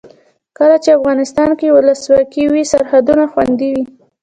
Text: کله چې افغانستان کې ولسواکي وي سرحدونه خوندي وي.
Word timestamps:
کله 0.57 0.75
چې 0.83 0.89
افغانستان 0.99 1.49
کې 1.59 1.73
ولسواکي 1.75 2.43
وي 2.51 2.63
سرحدونه 2.71 3.23
خوندي 3.31 3.69
وي. 3.73 3.83